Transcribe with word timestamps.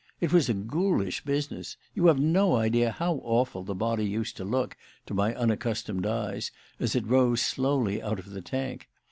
It 0.19 0.33
was 0.33 0.49
a 0.49 0.55
ghoulish 0.55 1.23
business. 1.23 1.77
You 1.93 2.07
have 2.07 2.19
no 2.19 2.55
idea 2.55 2.89
how 2.91 3.21
awful 3.23 3.61
the 3.63 3.75
body 3.75 4.03
used 4.03 4.35
to 4.37 4.43
look, 4.43 4.75
to 5.05 5.13
my 5.13 5.35
unaccustomed 5.35 6.07
eyes, 6.07 6.49
as 6.79 6.95
it 6.95 7.05
rose 7.05 7.43
slowly 7.43 8.01
out 8.01 8.17
of 8.17 8.31
the 8.31 8.41
tank. 8.41 8.89